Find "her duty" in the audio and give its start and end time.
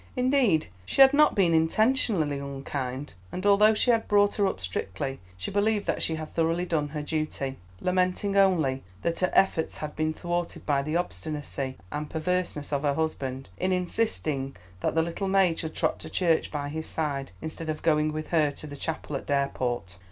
6.87-7.57